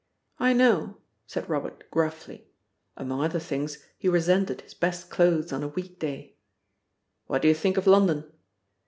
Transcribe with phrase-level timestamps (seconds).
[0.39, 0.97] "I know,"
[1.27, 2.47] said Robert gruffly.
[2.97, 6.37] Among other things, he resented his best clothes on a week day.
[7.27, 8.23] "What do you think of London?"